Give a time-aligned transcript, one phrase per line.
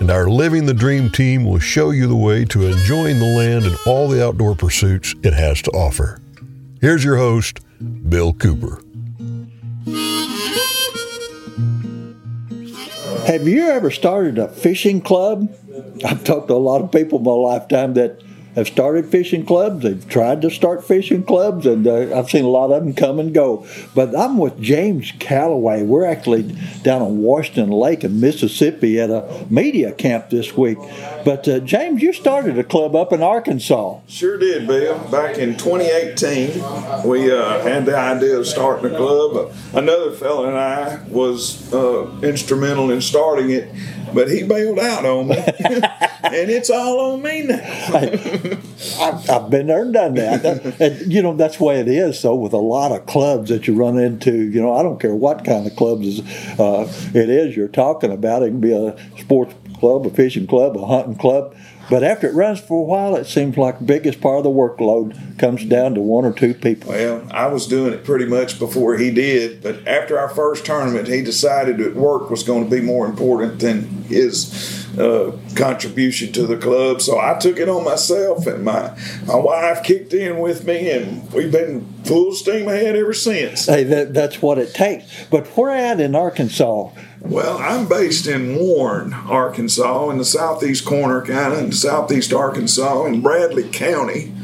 [0.00, 3.64] and our Living the Dream team will show you the way to enjoying the land
[3.64, 6.20] and all the outdoor pursuits it has to offer.
[6.80, 7.60] Here's your host,
[8.08, 8.80] Bill Cooper.
[13.26, 15.54] Have you ever started a fishing club?
[16.04, 18.22] I've talked to a lot of people in my lifetime that
[18.54, 19.82] have started fishing clubs.
[19.82, 23.18] They've tried to start fishing clubs, and uh, I've seen a lot of them come
[23.18, 23.66] and go.
[23.94, 25.82] But I'm with James Calloway.
[25.82, 26.42] We're actually
[26.82, 30.78] down on Washington Lake in Mississippi at a media camp this week.
[31.24, 34.00] But uh, James, you started a club up in Arkansas.
[34.06, 34.98] Sure did, Bill.
[35.10, 39.52] Back in 2018, we uh, had the idea of starting a club.
[39.72, 43.68] Another fellow and I was uh, instrumental in starting it
[44.14, 47.60] but he bailed out on me, and it's all on me now.
[49.00, 50.80] I've, I've, been there and done that.
[50.80, 52.18] and, you know, that's the way it is.
[52.18, 55.14] So with a lot of clubs that you run into, you know, I don't care
[55.14, 56.20] what kind of clubs
[56.58, 58.42] uh, it is you're talking about.
[58.42, 61.54] It can be a sports club, a fishing club, a hunting club.
[61.90, 64.50] But after it runs for a while, it seems like the biggest part of the
[64.50, 66.90] workload comes down to one or two people.
[66.90, 71.08] Well, I was doing it pretty much before he did, but after our first tournament,
[71.08, 76.46] he decided that work was going to be more important than his uh, contribution to
[76.46, 77.00] the club.
[77.00, 78.96] So I took it on myself, and my
[79.26, 83.66] my wife kicked in with me, and we've been full steam ahead ever since.
[83.66, 85.24] Hey, that, that's what it takes.
[85.30, 86.90] But where at in Arkansas?
[87.26, 93.06] Well, I'm based in Warren, Arkansas, in the southeast corner, kind of in southeast Arkansas,
[93.06, 94.34] in Bradley County,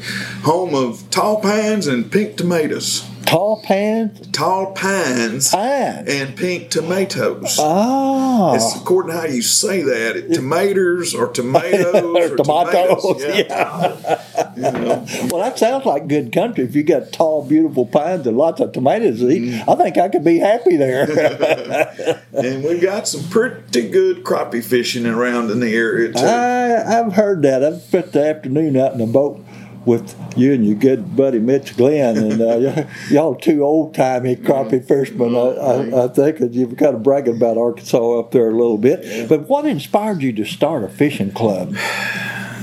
[0.45, 3.07] home of tall pines and pink tomatoes.
[3.27, 4.29] Tall pines?
[4.33, 5.51] Tall pines.
[5.51, 6.09] Pines.
[6.09, 7.57] And pink tomatoes.
[7.59, 8.55] Oh.
[8.55, 10.17] It's according to how you say that.
[10.17, 13.03] It, tomatoes or tomatoes or, tomatoes.
[13.03, 13.23] tomatoes.
[13.23, 13.45] Yeah.
[13.49, 14.55] yeah.
[14.57, 15.07] you know.
[15.31, 16.65] Well, that sounds like good country.
[16.65, 19.69] If you got tall, beautiful pines and lots of tomatoes to eat, mm.
[19.69, 21.03] I think I could be happy there.
[22.33, 26.25] and we've got some pretty good crappie fishing around in the area, too.
[26.25, 27.63] I, I've heard that.
[27.63, 29.45] I've spent the afternoon out in a boat
[29.87, 34.85] with you and your good buddy Mitch Glenn, and uh, y'all two old timey crappie
[34.87, 38.53] fishermen, I, I, I think, and you've kind of bragging about Arkansas up there a
[38.53, 39.29] little bit.
[39.29, 41.75] But what inspired you to start a fishing club?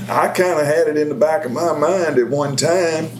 [0.08, 3.10] I kind of had it in the back of my mind at one time.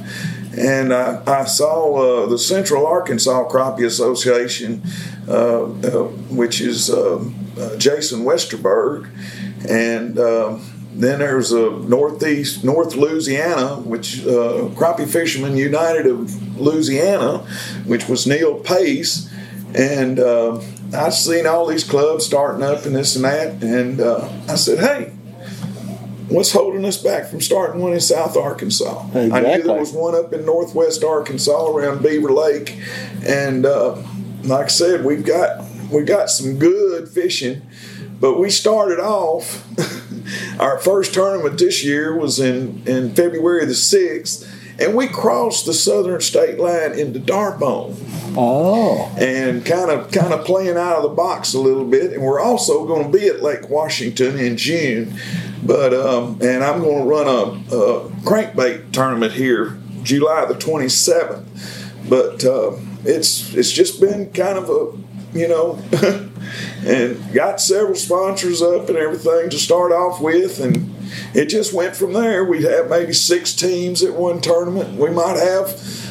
[0.56, 4.82] And I, I saw uh, the Central Arkansas Crappie Association,
[5.28, 9.08] uh, uh which is um, uh, Jason Westerberg,
[9.68, 17.38] and um, then there's a northeast North Louisiana, which uh, Crappie Fishermen United of Louisiana,
[17.86, 19.32] which was Neil Pace,
[19.76, 20.60] and uh,
[20.92, 24.78] I seen all these clubs starting up and this and that, and uh, I said,
[24.80, 25.14] hey.
[26.30, 29.06] What's holding us back from starting one in South Arkansas?
[29.14, 29.32] Exactly.
[29.32, 32.78] I knew there was one up in Northwest Arkansas around Beaver Lake,
[33.26, 33.96] and uh,
[34.42, 37.62] like I said, we've got we got some good fishing,
[38.20, 39.64] but we started off
[40.58, 44.48] Our first tournament this year was in, in February the 6th,
[44.80, 47.96] and we crossed the southern state line into D'Arbonne.
[48.36, 49.12] Oh.
[49.18, 52.12] And kind of kind of playing out of the box a little bit.
[52.12, 55.18] And we're also going to be at Lake Washington in June.
[55.64, 61.44] But um, and I'm going to run a, a, crankbait tournament here July the 27th.
[62.08, 64.92] But uh, it's it's just been kind of a
[65.38, 65.78] you know
[66.84, 70.94] and got several sponsors up and everything to start off with and
[71.34, 72.44] it just went from there.
[72.44, 74.98] We'd have maybe six teams at one tournament.
[74.98, 75.68] We might have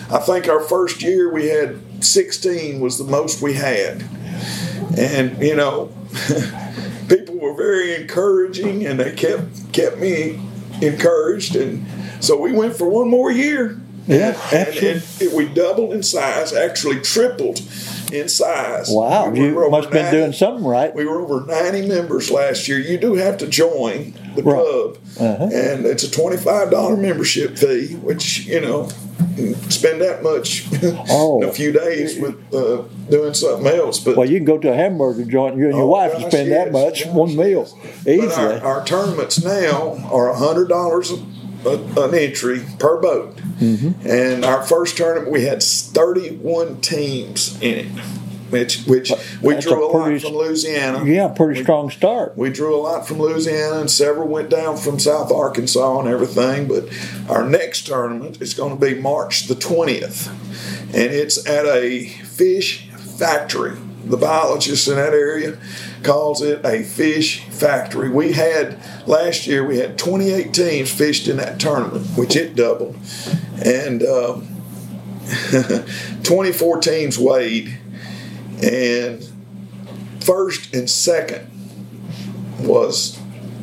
[0.10, 4.04] i think our first year we had 16 was the most we had.
[4.98, 5.92] And you know
[7.10, 10.42] people were very encouraging and they kept kept me
[10.82, 11.86] encouraged and
[12.24, 16.54] so we went for one more year yeah and, and it, we doubled in size
[16.54, 17.60] actually tripled
[18.12, 18.90] in size.
[18.90, 20.94] Wow, we you must have been doing something right.
[20.94, 22.80] We were over 90 members last year.
[22.80, 24.62] You do have to join the right.
[24.62, 25.50] club, uh-huh.
[25.52, 28.90] and it's a $25 membership fee, which, you know,
[29.70, 30.68] spend that much
[31.10, 31.42] oh.
[31.42, 34.00] in a few days with uh, doing something else.
[34.00, 36.24] But well, you can go to a hamburger joint, you and your oh, wife, gosh,
[36.24, 37.68] and spend yes, that much gosh, one meal
[38.08, 38.60] easily.
[38.60, 41.12] Our, our, tournaments now are hundred dollars
[41.66, 43.36] an entry per boat.
[43.60, 44.08] Mm-hmm.
[44.08, 47.88] And our first tournament, we had 31 teams in it.
[48.50, 49.12] which, which
[49.42, 51.04] we That's drew a a, lot pretty- from Louisiana.
[51.06, 52.38] Yeah, pretty strong start.
[52.38, 56.68] We drew a lot from Louisiana, and several went down from South Arkansas and everything.
[56.68, 56.86] But
[57.30, 60.28] our next tournament is going to be March the 20th,
[60.94, 63.76] and it's at a fish factory.
[64.06, 65.58] The biologists in that area
[66.08, 68.10] calls it a fish factory.
[68.10, 72.96] We had last year we had 28 teams fished in that tournament, which it doubled,
[73.64, 74.48] and um,
[76.24, 77.78] 24 teams weighed,
[78.64, 79.30] and
[80.22, 81.52] first and second
[82.62, 83.20] was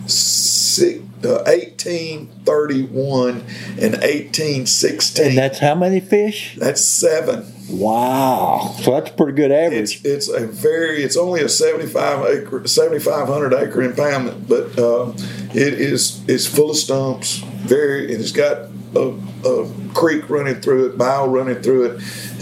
[0.06, 5.28] six, uh, 1831 and 1816.
[5.28, 6.56] And that's how many fish?
[6.58, 7.53] That's seven.
[7.68, 8.74] Wow.
[8.82, 10.04] So that's a pretty good average.
[10.04, 15.12] It's it's a very it's only a 75 acre 7500 acre impoundment, but uh,
[15.54, 17.38] it is it's full of stumps.
[17.38, 21.92] Very and it's got a, a creek running through it, bile running through it,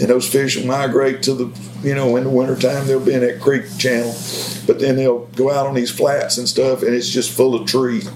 [0.01, 3.21] and those fish will migrate to the you know in the wintertime they'll be in
[3.21, 4.13] that creek channel,
[4.67, 7.65] but then they'll go out on these flats and stuff, and it's just full of
[7.65, 8.09] trees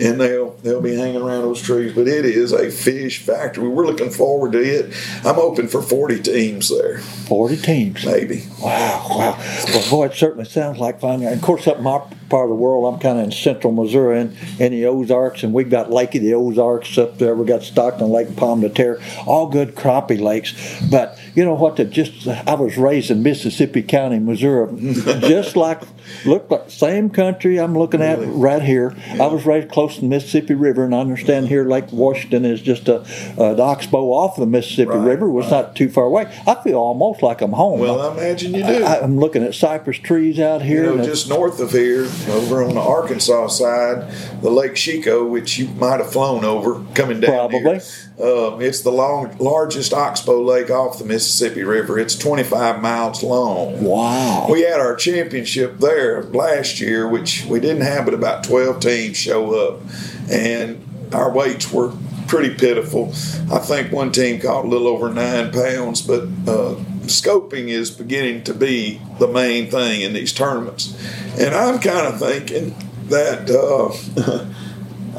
[0.00, 1.94] and they'll they'll be hanging around those trees.
[1.94, 3.68] But it is a fish factory.
[3.68, 4.86] We're looking forward to it.
[5.24, 8.04] I'm hoping for 40 teams there, 40 teams.
[8.04, 8.44] maybe.
[8.60, 9.64] Wow, wow.
[9.68, 11.22] Well, boy, it certainly sounds like fun.
[11.22, 14.20] And of course, up my part of the world, I'm kind of in central Missouri
[14.20, 17.34] and in the Ozarks, and we've got Lake of the Ozarks up there.
[17.34, 20.54] We've got Stockton Lake, Pomme de Terre, all good crappie lakes.
[20.90, 21.76] But you know what?
[21.76, 24.74] The just I was raised in Mississippi County, Missouri,
[25.20, 25.82] just like
[26.24, 28.94] look like same country I'm looking at right here.
[29.20, 32.60] I was raised close to the Mississippi River, and I understand here Lake Washington is
[32.62, 33.00] just a
[33.38, 35.28] an oxbow off the Mississippi Right, River.
[35.30, 36.32] was not too far away.
[36.46, 37.80] I feel almost like I'm home.
[37.80, 38.84] Well, I imagine you do.
[38.84, 40.82] I, I'm looking at cypress trees out you here.
[40.86, 44.10] know, and just north of here, over on the Arkansas side,
[44.42, 47.60] the Lake Chicot, which you might have flown over coming down Probably.
[47.60, 47.80] here.
[48.18, 51.98] Um, it's the long, largest oxbow lake off the Mississippi River.
[51.98, 53.82] It's 25 miles long.
[53.84, 54.46] wow.
[54.50, 59.16] We had our championship there last year, which we didn't have, but about 12 teams
[59.16, 59.82] show up.
[60.30, 60.82] And
[61.12, 61.92] our weights were
[62.26, 63.08] pretty pitiful.
[63.52, 66.74] I think one team caught a little over nine pounds, but uh,
[67.06, 70.96] scoping is beginning to be the main thing in these tournaments.
[71.38, 72.74] And I'm kind of thinking
[73.08, 74.44] that uh,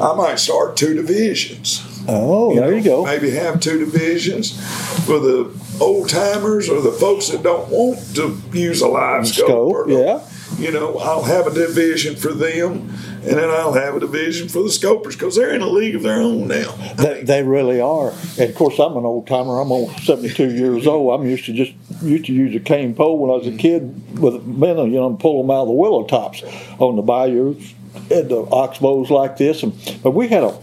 [0.00, 3.04] I might start two divisions oh, there you go.
[3.04, 4.52] maybe have two divisions
[5.04, 9.46] for the old timers or the folks that don't want to use a live scope.
[9.46, 10.26] Scope, or yeah.
[10.58, 12.92] You know, I'll have a division for them,
[13.28, 16.02] and then I'll have a division for the scopers because they're in a league of
[16.02, 16.72] their own now.
[16.96, 18.12] They, they really are.
[18.38, 19.60] And of course, I'm an old timer.
[19.60, 21.18] I'm on 72 years old.
[21.18, 21.72] I'm used to just
[22.02, 25.08] used to use a cane pole when I was a kid with men, you know,
[25.08, 26.42] and pull them out of the willow tops
[26.78, 27.56] on the bayou
[28.10, 29.62] and the oxbows like this.
[29.62, 30.58] And but we had a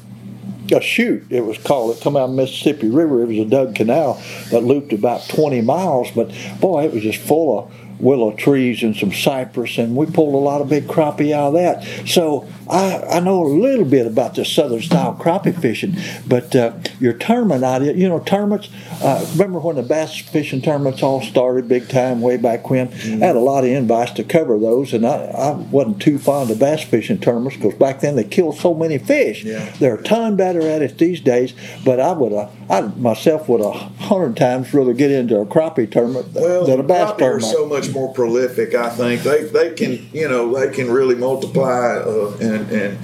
[0.71, 1.95] a chute, it was called.
[1.95, 3.21] It come out of Mississippi River.
[3.21, 6.09] It was a dug canal that looped about 20 miles.
[6.11, 10.33] But boy, it was just full of willow trees and some cypress, and we pulled
[10.33, 12.07] a lot of big crappie out of that.
[12.07, 15.95] So I, I know a little bit about the southern style crappie fishing.
[16.27, 18.69] But uh, your tournament idea, you know, tournaments.
[19.01, 22.88] Uh, remember when the bass fishing tournaments all started big time way back when?
[22.88, 26.50] I had a lot of invites to cover those, and I, I wasn't too fond
[26.50, 29.44] of bass fishing tournaments because back then they killed so many fish.
[29.44, 29.74] Yeah.
[29.80, 31.53] They're a ton better at it these days,
[31.83, 35.89] but I would have, I myself would a hundred times rather get into a crappie
[35.91, 38.73] tournament Well, than a bass crappie are so much more prolific.
[38.73, 42.97] I think they they can you know they can really multiply uh, and and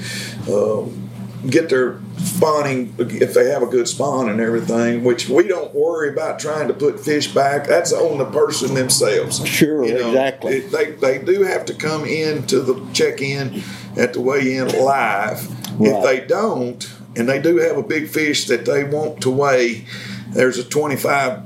[0.50, 1.10] um,
[1.50, 5.04] get their spawning if they have a good spawn and everything.
[5.04, 7.68] Which we don't worry about trying to put fish back.
[7.68, 9.46] That's on the person themselves.
[9.48, 10.54] Sure, You know, exactly.
[10.58, 13.62] it- they they do have to come in to the check in
[13.96, 15.48] at the weigh in live.
[15.80, 19.86] If they don't, and they do have a big fish that they want to weigh,
[20.30, 21.44] there's a twenty five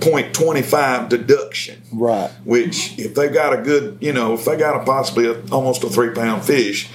[0.00, 2.30] point twenty five deduction right.
[2.44, 5.84] which if they got a good, you know, if they got a possibly a, almost
[5.84, 6.88] a three pound fish,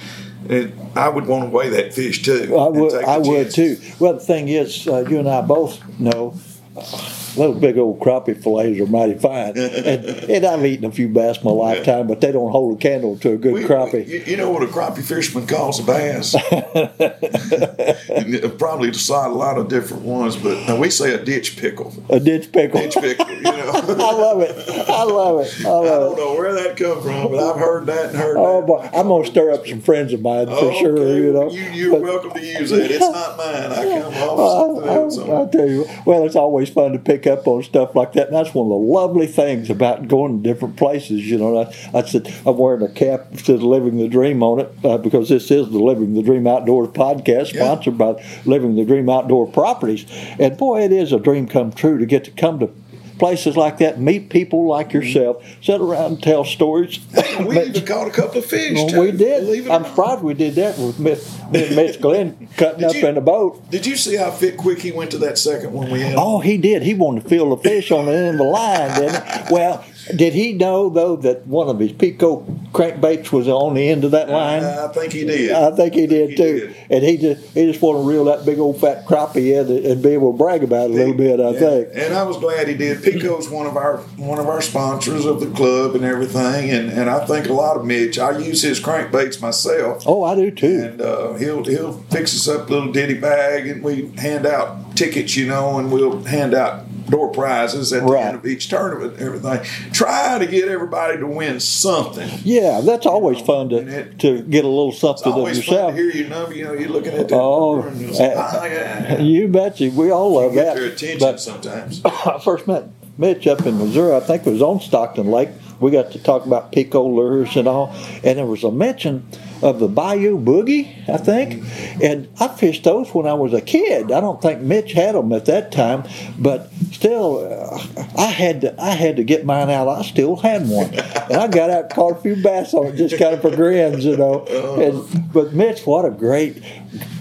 [0.48, 2.56] it, I would want to weigh that fish too.
[2.56, 3.78] I would, I would too.
[3.98, 6.34] Well, the thing is, uh, you and I both know.
[6.76, 11.08] Uh, those big old crappie fillets are mighty fine, and, and I've eaten a few
[11.08, 14.06] bass in my lifetime, but they don't hold a candle to a good We- crappie.
[14.06, 16.34] You, you know what a crappie fisherman calls a bass?
[18.58, 21.92] Probably decide a lot of different ones, but we say a ditch pickle.
[22.08, 22.80] a ditch pickle.
[22.80, 23.70] Ditch pickle, you know.
[23.74, 24.68] I love it.
[24.88, 25.66] I love it.
[25.66, 26.16] I I don't it.
[26.16, 28.66] know where that come from, but I've heard that and heard Oh that.
[28.66, 31.18] boy, I'm gonna stir up some friends of mine for Okay, sure.
[31.18, 32.90] You know, you, you're But- welcome to use it.
[32.90, 33.72] It's not mine.
[33.72, 35.18] I come off I, oh, something oh, else.
[35.18, 38.28] I, I tell you, well, it's always fun to pick up on stuff like that,
[38.28, 41.26] and that's one of the lovely things about going to different places.
[41.30, 44.60] You know, I, I said I'm wearing a cap that says "Living the Dream" on
[44.60, 47.64] it uh, because this is the Living the Dream Outdoors podcast, Yeah.
[47.64, 50.06] sponsored by Living the Dream Outdoor Properties.
[50.38, 52.70] And boy, it is a dream come true to get to come to
[53.18, 57.00] places like that, meet people like yourself, sit around and tell stories.
[57.40, 58.72] we But- even caught a couple of fish.
[58.74, 59.68] well, too, we did.
[59.68, 61.18] I'm proud we did that with Mitch,
[61.54, 63.70] and Mitch Glenn cutting Did up you- in a boat.
[63.70, 66.14] Did you see how fit quick he went to that second one we had?
[66.16, 66.82] Oh, he did.
[66.82, 69.52] He wanted to feel the fish on the end of the line, didn't he?
[69.54, 69.84] Well,
[70.16, 74.12] did he know though that one of his Pico crankbaits was on the end of
[74.12, 74.62] that line?
[74.64, 75.50] I think he did.
[75.52, 76.76] I think he did he too, did.
[76.90, 79.86] and he just he just wanted to reel that big old fat crappie in and-
[79.86, 81.40] and be able to brag about it a little bit.
[81.40, 81.58] I Yeah.
[81.58, 81.88] think.
[81.94, 83.02] And I was glad he did.
[83.02, 87.10] Pico's one of our one of our sponsors of the club and everything, and, and
[87.10, 88.18] I think a lot of Mitch.
[88.18, 90.04] I use his crankbaits myself.
[90.06, 90.82] Oh, I do too.
[90.92, 94.96] And uh, he'll he'll fix us up a little ditty bag, and we hand out
[94.96, 98.26] tickets, you know, and we'll hand out door prizes at the Right.
[98.26, 99.60] end of each tournament and everything.
[99.92, 102.28] Try to get everybody to win something.
[102.44, 105.92] Yeah, that's always fun to, it- to get a little something of always yourself.
[105.92, 106.54] fun to hear your number.
[106.54, 109.90] You know, you're looking at the Oh, and you say, uh, "Ah, yeah." You betcha.
[109.94, 110.76] We all love get that.
[110.76, 112.00] their attention But sometimes.
[112.04, 112.84] I first met
[113.18, 114.14] Mitch up in Missouri.
[114.16, 115.50] I think it was on Stockton Lake.
[115.80, 119.26] We got to talk about Pico lures and all, and there was a mention
[119.62, 121.64] of the Bayou Boogie, I think,
[122.02, 124.10] and I fished those when I was a kid.
[124.10, 126.04] I don't think Mitch had them at that time,
[126.38, 129.88] but still, uh, I had to I had to get mine out.
[129.88, 132.96] I still had one, and I got out and caught a few bass on it,
[132.96, 134.44] just kind of for grins, you know.
[134.46, 136.62] And, but Mitch, what a great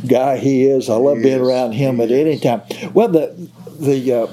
[0.08, 0.90] guy he is.
[0.90, 2.62] I love being around him at any time.
[2.94, 4.28] Well, the the uh,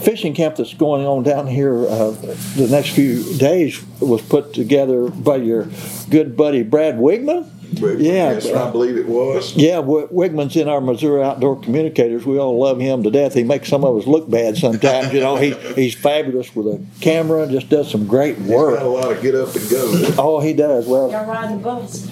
[0.00, 2.10] fishing camp that's going on down here uh,
[2.56, 5.68] the next few days was put together by your
[6.10, 7.50] good buddy Brad Wiegmann.
[7.70, 9.54] Yeah, Yes, I believe it was.
[9.54, 12.24] yeah, W- Wiegmann's in our Missouri Outdoor Communicators.
[12.24, 13.34] We all love him to death.
[13.34, 15.12] He makes some of us look bad sometimes.
[15.12, 17.46] You know, he he's fabulous with a camera.
[17.46, 18.82] Just does some great He's got a work.
[18.82, 20.14] lot of get up and go.
[20.16, 20.86] Oh, he does.
[20.86, 22.10] Well, Y'all ride the bus.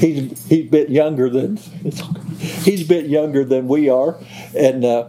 [0.00, 1.58] he's he's a bit younger than
[2.64, 4.16] he's a bit younger than we are,
[4.56, 5.06] and uh,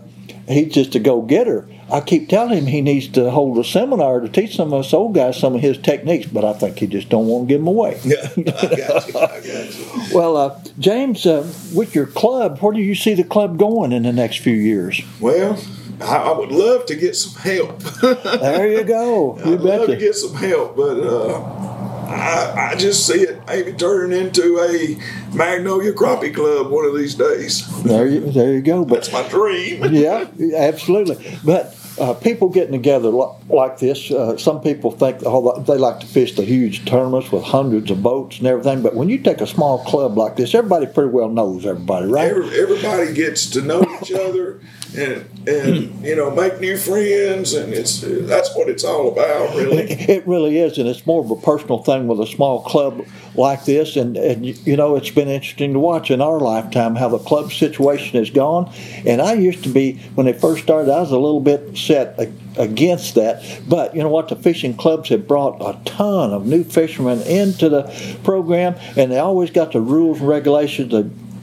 [0.47, 1.67] he's just a go getter.
[1.91, 4.93] I keep telling him he needs to hold a seminar to teach some of us
[4.93, 7.61] old guys some of his techniques, but I think he just don't want to give
[7.61, 7.99] them away.
[8.03, 9.19] Yeah, I got you.
[9.19, 9.85] I got you.
[10.13, 14.03] Well, uh, James, uh, with your club, where do you see the club going in
[14.03, 15.01] the next few years?
[15.19, 15.59] Well,
[16.01, 17.79] I, I would love to get some help.
[17.79, 19.37] There you go.
[19.45, 19.99] You I'd love to betcha.
[19.99, 21.78] get some help, but uh,
[22.09, 24.97] I, I just see it maybe turning into a
[25.35, 27.67] Magnolia Crappie Club one of these days.
[27.83, 28.83] There you, there you go.
[28.83, 29.83] But That's my dream.
[29.93, 31.37] yeah, absolutely.
[31.45, 36.07] But uh, people getting together like this, uh, some people think oh, they like to
[36.07, 38.81] fish the huge tournaments with hundreds of boats and everything.
[38.81, 42.31] But when you take a small club like this, everybody pretty well knows everybody, right?
[42.31, 44.61] Every, everybody gets to know each other
[44.97, 49.87] and and you know make new friends, and it's that's what it's all about, really.
[50.09, 53.05] It really is, and it's more of a personal thing with a small club
[53.35, 53.95] like this.
[53.95, 57.51] And, and you know, it's been interesting to watch in our lifetime how the club
[57.51, 58.71] situation has gone.
[59.05, 62.19] And I used to be, when they first started, I was a little bit set
[62.57, 63.43] against that.
[63.67, 64.29] But you know what?
[64.29, 69.19] The fishing clubs have brought a ton of new fishermen into the program, and they
[69.19, 70.93] always got the rules and regulations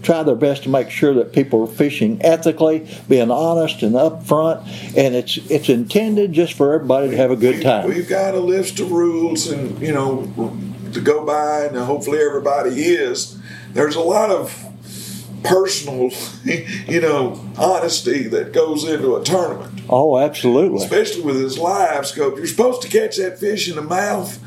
[0.07, 4.63] try their best to make sure that people are fishing ethically, being honest and upfront,
[4.97, 7.89] and it's it's intended just for everybody to have a good time.
[7.89, 10.27] We've got a list of rules, and you know,
[10.93, 13.37] to go by, and hopefully everybody is.
[13.73, 14.63] There's a lot of
[15.43, 16.11] personal,
[16.87, 20.79] you know, honesty that goes into a tournament, Oh, absolutely.
[20.83, 22.37] especially with this live scope.
[22.37, 24.39] You're supposed to catch that fish in the mouth,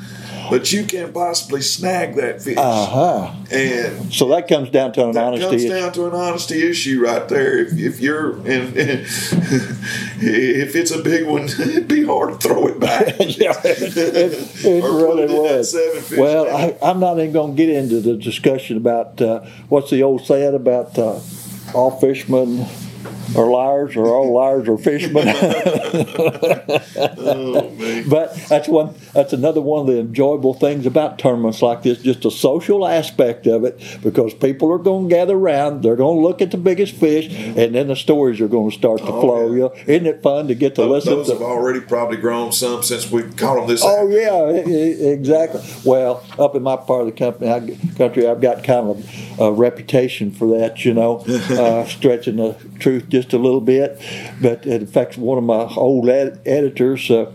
[0.49, 3.31] but you can't possibly snag that fish, Uh huh.
[3.51, 5.45] and So that comes down to an that honesty.
[5.47, 7.57] comes down to an honesty issue right there.
[7.59, 8.73] If, if you're in,
[10.21, 13.07] if it's a big one, it'd be hard to throw it back.
[13.19, 15.75] yeah, it, it, it Or put really it was.
[16.17, 16.47] Well.
[16.55, 20.25] I, I'm not even going to get into the discussion about uh, what's the old
[20.25, 21.19] saying about uh,
[21.73, 22.65] all fishermen
[23.35, 25.27] are liars or all liars or fishermen.
[27.21, 28.03] Oh.
[28.09, 28.93] But that's one.
[29.13, 33.45] That's another one of the enjoyable things about tournaments like this, just the social aspect
[33.47, 36.57] of it, because people are going to gather around, they're going to look at the
[36.57, 39.45] biggest fish, and then the stories are going to start to Oh, flow.
[39.47, 39.53] yeah.
[39.53, 41.33] You know, isn't it fun to get to Those, listen those to?
[41.33, 43.81] have already probably grown some since we caught them this.
[43.83, 45.61] Oh yeah, e- e- exactly.
[45.85, 47.59] Well, up in my part of the company, I,
[47.97, 50.83] country, I've got kind of a reputation for that.
[50.85, 53.99] You know, uh, stretching the truth just a little bit.
[54.41, 57.31] But in fact, one of my old ed- editors, uh,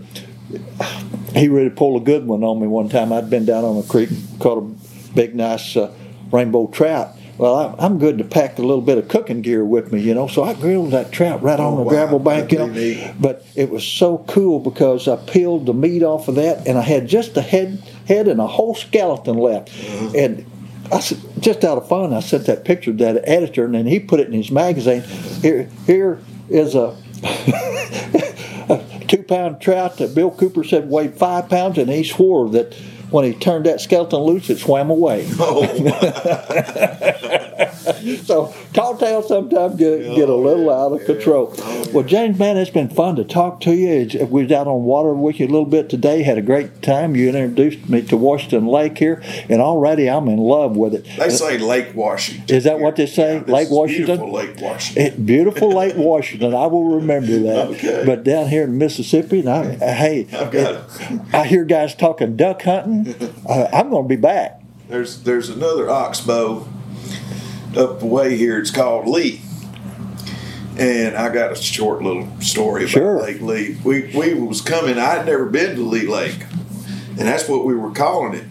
[1.34, 3.12] he really pulled a good one on me one time.
[3.12, 5.92] I'd been down on a creek, caught a big, nice uh,
[6.32, 7.10] rainbow trout.
[7.36, 10.14] Well, I- I'm good to pack a little bit of cooking gear with me, you
[10.14, 10.26] know.
[10.28, 11.90] So I grilled that trout right on Oh, the wow.
[11.90, 12.66] gravel bank, you know.
[12.68, 13.14] Neat.
[13.20, 16.82] But it was so cool because I peeled the meat off of that, and I
[16.82, 19.70] had just the head, head and a whole skeleton left.
[20.14, 20.46] And
[20.92, 23.86] I said, just out of fun, I sent that picture to that editor, and then
[23.86, 25.02] he put it in his magazine.
[25.42, 26.96] Here, here is a.
[29.06, 32.74] Two pound trout that Bill Cooper said weighed five pounds, and he swore that
[33.10, 35.26] when he turned that skeleton loose, it swam away.
[35.38, 35.62] Oh,
[38.24, 41.54] so tall tales sometimes get, get a little out of control.
[41.92, 44.08] Well, James, man, it's been fun to talk to you.
[44.26, 46.22] We was out on water with you a little bit today.
[46.22, 47.14] Had a great time.
[47.14, 51.06] You introduced me to Washington Lake here, and already I'm in love with it.
[51.18, 52.54] they say Lake Washington.
[52.54, 53.36] Is that what they say?
[53.46, 54.06] Yeah, Lake Washington?
[54.06, 55.02] Beautiful Lake Washington.
[55.04, 56.54] It, beautiful Lake Washington.
[56.54, 57.68] I will remember that.
[57.68, 58.02] Okay.
[58.06, 62.62] But down here in Mississippi, and I, hey, I've got I hear guys talking duck
[62.62, 63.14] hunting.
[63.46, 64.62] Uh, I'm going to be back.
[64.88, 66.66] There's there's another oxbow
[67.76, 68.58] up the way here.
[68.58, 69.40] It's called Lee.
[70.76, 73.22] And I got a short little story about Sure.
[73.22, 73.76] Lake Lee.
[73.84, 74.98] We we was coming.
[74.98, 76.40] I'd never been to Lee Lake,
[77.10, 78.44] and that's what we were calling it.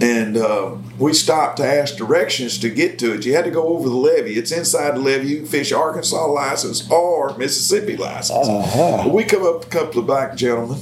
[0.00, 3.26] And uh, we stopped to ask directions to get to it.
[3.26, 4.36] You had to go over the levee.
[4.36, 5.26] It's inside the levee.
[5.26, 8.46] You can fish Arkansas license or Mississippi license.
[8.48, 9.08] Uh-huh.
[9.12, 10.78] We come up a couple of black gentlemen,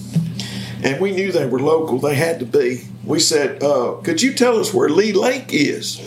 [0.84, 1.96] and we knew they were local.
[1.98, 2.82] They had to be.
[3.02, 6.02] We said, uh, "Could you tell us where Lee Lake is?"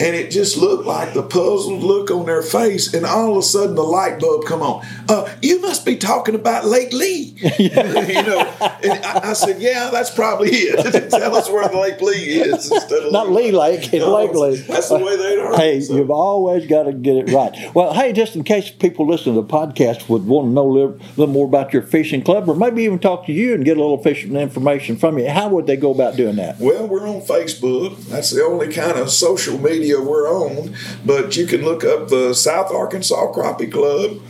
[0.00, 3.42] And it just looked like the puzzled look on their face, and all of a
[3.42, 4.84] sudden the light bulb come on.
[5.08, 8.40] Uh, you must be talking about Lake Lee, you know.
[8.82, 11.10] And I, I said, "Yeah, that's probably it.
[11.10, 14.56] tell us where the Lake Lee is instead of Not Lee Lake, it's Lake Lee.
[14.56, 15.56] That's the way they are.
[15.56, 17.54] Hey, So- you've always got to get it right.
[17.74, 20.72] Well, hey, just in case people listening to the podcast would want to know a
[20.72, 23.76] little, little more about your fishing club, or maybe even talk to you and get
[23.76, 26.58] a little fishing information from you, how would they go about doing that?
[26.58, 27.96] Well, we're on Facebook.
[28.08, 30.74] That's the only kind of social media we're on.
[31.06, 34.20] But you can look up the South Arkansas Crappie Club.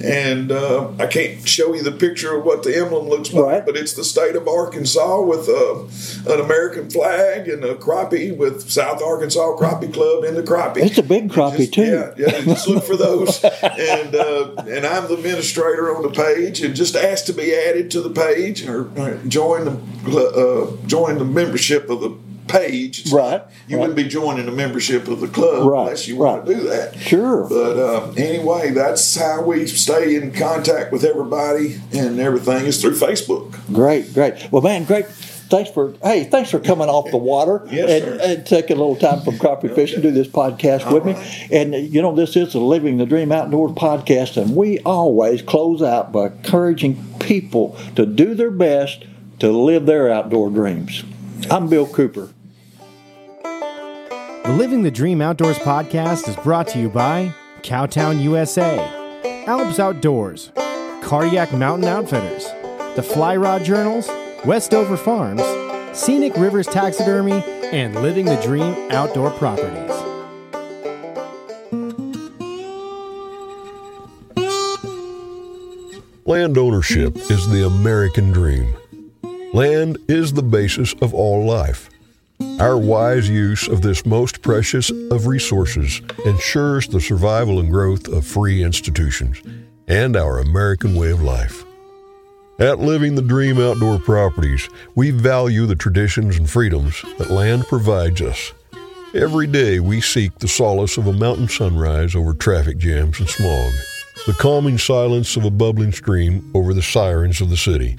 [0.00, 3.66] And uh, I can't show you the picture of what the emblem looks like, Right.
[3.66, 8.70] but it's the state of Arkansas with uh, an American flag and a crappie with
[8.70, 10.76] South Arkansas Crappie Club in the crappie.
[10.86, 11.82] It's a big crappie, Just- too.
[11.82, 12.40] Yeah, yeah.
[12.42, 16.94] Just look for those, and uh, and I'm the administrator on the page, and just
[16.94, 19.72] ask to be added to the page or, or join the
[20.80, 22.10] uh, join the membership of the
[22.48, 23.00] page.
[23.02, 23.80] It's Right, not- you right.
[23.88, 26.34] wouldn't be joining the membership of the club Right, unless you right.
[26.34, 26.96] want to do that.
[26.98, 27.46] Sure.
[27.48, 32.92] But uh, anyway, that's how we stay in contact with everybody, and everything is through
[32.96, 33.54] Facebook.
[33.72, 34.48] Great, great.
[34.50, 35.06] Well, man, great.
[35.50, 38.96] Thanks for hey, thanks for coming off the water Yes, and, and taking a little
[38.96, 41.14] time from crappie fishing to do this podcast with me.
[41.50, 45.40] And uh, you know, this is the Living the Dream Outdoors podcast, and we always
[45.40, 49.06] close out by encouraging people to do their best
[49.38, 51.02] to live their outdoor dreams.
[51.50, 52.28] I'm Bill Cooper.
[54.48, 58.78] The Living the Dream Outdoors podcast is brought to you by Cowtown USA,
[59.46, 60.52] Alps Outdoors,
[61.02, 62.46] Cardiac Mountain Outfitters,
[62.96, 64.08] the Fly Rod Journals,
[64.46, 65.42] Westover Farms,
[65.92, 69.90] Scenic Rivers Taxidermy, and Living the Dream Outdoor Properties.
[76.24, 78.74] Land ownership is the American dream.
[79.52, 81.90] Land is the basis of all life.
[82.58, 88.26] Our wise use of this most precious of resources ensures the survival and growth of
[88.26, 89.40] free institutions
[89.86, 91.64] and our American way of life.
[92.58, 98.20] At Living the Dream Outdoor Properties, we value the traditions and freedoms that land provides
[98.20, 98.52] us.
[99.14, 103.72] Every day we seek the solace of a mountain sunrise over traffic jams and smog,
[104.26, 107.98] the calming silence of a bubbling stream over the sirens of the city,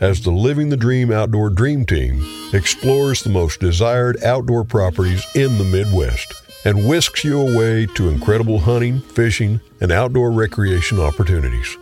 [0.00, 5.58] as the Living the Dream Outdoor Dream Team explores the most desired outdoor properties in
[5.58, 6.34] the Midwest
[6.64, 11.76] and whisks you away to incredible hunting, fishing, and outdoor recreation opportunities.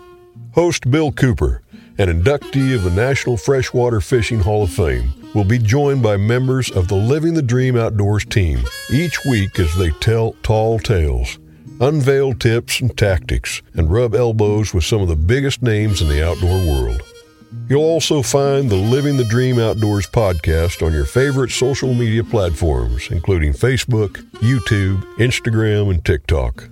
[0.52, 1.62] Host Bill Cooper,
[1.98, 6.70] an inductee of the National Freshwater Fishing Hall of Fame, will be joined by members
[6.70, 11.38] of the Living the Dream Outdoors team each week as they tell tall tales,
[11.81, 16.26] unveil tips and tactics, and rub elbows with some of the biggest names in the
[16.26, 17.02] outdoor world.
[17.69, 23.09] You'll also find the Living the Dream Outdoors podcast on your favorite social media platforms,
[23.11, 26.69] including Facebook, YouTube, Instagram, and TikTok.